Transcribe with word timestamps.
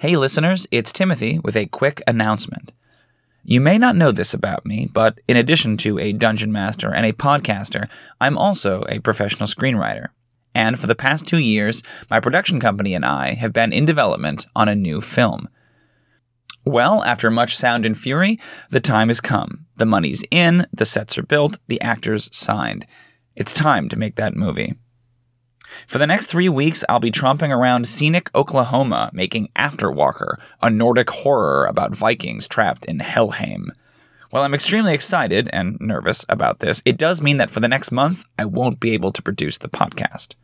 Hey, 0.00 0.16
listeners, 0.16 0.66
it's 0.70 0.92
Timothy 0.92 1.40
with 1.40 1.54
a 1.58 1.66
quick 1.66 2.02
announcement. 2.06 2.72
You 3.44 3.60
may 3.60 3.76
not 3.76 3.96
know 3.96 4.12
this 4.12 4.32
about 4.32 4.64
me, 4.64 4.88
but 4.90 5.18
in 5.28 5.36
addition 5.36 5.76
to 5.76 5.98
a 5.98 6.14
dungeon 6.14 6.50
master 6.50 6.90
and 6.90 7.04
a 7.04 7.12
podcaster, 7.12 7.86
I'm 8.18 8.38
also 8.38 8.86
a 8.88 9.00
professional 9.00 9.46
screenwriter. 9.46 10.06
And 10.54 10.78
for 10.78 10.86
the 10.86 10.94
past 10.94 11.28
two 11.28 11.36
years, 11.36 11.82
my 12.08 12.18
production 12.18 12.60
company 12.60 12.94
and 12.94 13.04
I 13.04 13.34
have 13.34 13.52
been 13.52 13.74
in 13.74 13.84
development 13.84 14.46
on 14.56 14.70
a 14.70 14.74
new 14.74 15.02
film. 15.02 15.50
Well, 16.64 17.04
after 17.04 17.30
much 17.30 17.54
sound 17.54 17.84
and 17.84 17.94
fury, 17.94 18.38
the 18.70 18.80
time 18.80 19.08
has 19.08 19.20
come. 19.20 19.66
The 19.76 19.84
money's 19.84 20.24
in, 20.30 20.66
the 20.72 20.86
sets 20.86 21.18
are 21.18 21.22
built, 21.24 21.58
the 21.66 21.82
actors 21.82 22.34
signed. 22.34 22.86
It's 23.36 23.52
time 23.52 23.90
to 23.90 23.98
make 23.98 24.16
that 24.16 24.34
movie. 24.34 24.76
For 25.86 25.98
the 25.98 26.06
next 26.06 26.26
three 26.26 26.48
weeks, 26.48 26.84
I'll 26.88 27.00
be 27.00 27.10
tromping 27.10 27.50
around 27.50 27.88
scenic 27.88 28.30
Oklahoma 28.34 29.10
making 29.12 29.48
Afterwalker, 29.56 30.40
a 30.62 30.70
Nordic 30.70 31.10
horror 31.10 31.66
about 31.66 31.94
Vikings 31.94 32.48
trapped 32.48 32.84
in 32.84 33.00
Helheim. 33.00 33.72
While 34.30 34.44
I'm 34.44 34.54
extremely 34.54 34.94
excited 34.94 35.48
and 35.52 35.76
nervous 35.80 36.24
about 36.28 36.60
this, 36.60 36.82
it 36.84 36.96
does 36.96 37.20
mean 37.20 37.38
that 37.38 37.50
for 37.50 37.60
the 37.60 37.68
next 37.68 37.90
month, 37.90 38.24
I 38.38 38.44
won't 38.44 38.78
be 38.78 38.92
able 38.92 39.10
to 39.12 39.22
produce 39.22 39.58
the 39.58 39.68
podcast. 39.68 40.34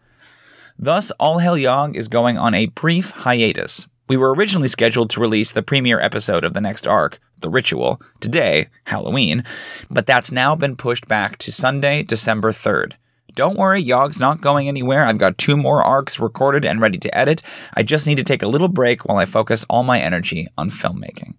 Thus, 0.78 1.10
All 1.12 1.38
Hail 1.38 1.56
Yog 1.56 1.96
is 1.96 2.08
going 2.08 2.36
on 2.36 2.52
a 2.52 2.66
brief 2.66 3.12
hiatus. 3.12 3.86
We 4.08 4.16
were 4.16 4.34
originally 4.34 4.68
scheduled 4.68 5.10
to 5.10 5.20
release 5.20 5.52
the 5.52 5.62
premiere 5.62 6.00
episode 6.00 6.44
of 6.44 6.52
the 6.52 6.60
next 6.60 6.86
arc, 6.86 7.18
The 7.40 7.48
Ritual, 7.48 8.00
today, 8.20 8.68
Halloween, 8.84 9.44
but 9.90 10.06
that's 10.06 10.32
now 10.32 10.54
been 10.54 10.76
pushed 10.76 11.08
back 11.08 11.38
to 11.38 11.52
Sunday, 11.52 12.02
December 12.02 12.52
3rd. 12.52 12.94
Don't 13.36 13.58
worry, 13.58 13.82
Yog's 13.82 14.18
not 14.18 14.40
going 14.40 14.66
anywhere. 14.66 15.04
I've 15.04 15.18
got 15.18 15.36
two 15.36 15.58
more 15.58 15.82
arcs 15.82 16.18
recorded 16.18 16.64
and 16.64 16.80
ready 16.80 16.96
to 16.96 17.16
edit. 17.16 17.42
I 17.74 17.82
just 17.82 18.06
need 18.06 18.16
to 18.16 18.24
take 18.24 18.42
a 18.42 18.48
little 18.48 18.66
break 18.66 19.04
while 19.04 19.18
I 19.18 19.26
focus 19.26 19.66
all 19.68 19.84
my 19.84 20.00
energy 20.00 20.46
on 20.56 20.70
filmmaking. 20.70 21.34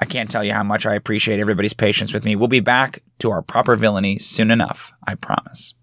I 0.00 0.06
can't 0.06 0.30
tell 0.30 0.42
you 0.42 0.54
how 0.54 0.62
much 0.62 0.86
I 0.86 0.94
appreciate 0.94 1.38
everybody's 1.38 1.74
patience 1.74 2.14
with 2.14 2.24
me. 2.24 2.34
We'll 2.34 2.48
be 2.48 2.60
back 2.60 3.02
to 3.18 3.30
our 3.30 3.42
proper 3.42 3.76
villainy 3.76 4.18
soon 4.18 4.50
enough, 4.50 4.90
I 5.06 5.14
promise. 5.14 5.74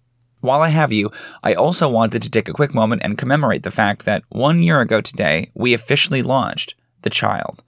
While 0.42 0.64
I 0.64 0.70
have 0.70 0.92
you, 0.92 1.12
I 1.44 1.54
also 1.54 1.88
wanted 1.88 2.23
to 2.23 2.30
take 2.32 2.50
a 2.50 2.54
quick 2.54 2.73
moment 2.73 3.04
and 3.06 3.16
commemorate 3.16 3.61
the 3.61 3.70
fact 3.70 4.06
that 4.06 4.23
one 4.30 4.64
year 4.64 4.82
ago 4.82 5.00
today, 5.00 5.52
we 5.54 5.76
officially 5.76 6.23
launched 6.23 6.73
The 7.04 7.11
Child. 7.11 7.64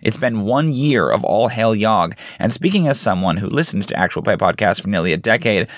It's 0.00 0.18
been 0.18 0.42
one 0.42 0.72
year 0.72 1.08
of 1.08 1.24
All 1.24 1.48
Hail 1.48 1.74
Yog, 1.74 2.16
and 2.38 2.52
speaking 2.52 2.86
as 2.86 3.00
someone 3.00 3.38
who 3.38 3.48
listened 3.48 3.88
to 3.88 3.98
actual 3.98 4.22
play 4.22 4.36
podcasts 4.36 4.80
for 4.80 4.88
nearly 4.88 5.12
a 5.12 5.16
decade, 5.16 5.68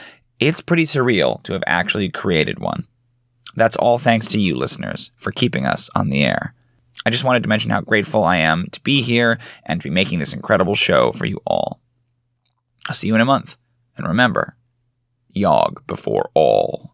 it's 0.40 0.60
pretty 0.60 0.84
surreal 0.84 1.42
to 1.44 1.52
have 1.52 1.62
actually 1.66 2.08
created 2.08 2.58
one. 2.58 2.86
That's 3.54 3.76
all 3.76 3.98
thanks 3.98 4.28
to 4.28 4.40
you, 4.40 4.56
listeners, 4.56 5.12
for 5.16 5.32
keeping 5.32 5.66
us 5.66 5.90
on 5.94 6.08
the 6.08 6.24
air. 6.24 6.54
I 7.04 7.10
just 7.10 7.24
wanted 7.24 7.42
to 7.42 7.48
mention 7.48 7.70
how 7.70 7.80
grateful 7.80 8.24
I 8.24 8.36
am 8.36 8.66
to 8.72 8.80
be 8.80 9.02
here 9.02 9.38
and 9.64 9.80
to 9.80 9.88
be 9.88 9.94
making 9.94 10.18
this 10.18 10.34
incredible 10.34 10.74
show 10.74 11.12
for 11.12 11.26
you 11.26 11.40
all. 11.46 11.80
I'll 12.88 12.94
see 12.94 13.06
you 13.06 13.14
in 13.14 13.20
a 13.20 13.26
month. 13.26 13.56
And 13.96 14.06
remember, 14.06 14.56
Yog 15.32 15.86
before 15.86 16.30
all. 16.34 16.89